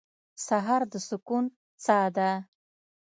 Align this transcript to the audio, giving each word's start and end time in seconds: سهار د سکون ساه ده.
سهار 0.45 0.81
د 0.91 0.93
سکون 1.07 1.45
ساه 1.85 2.07
ده. 2.15 2.29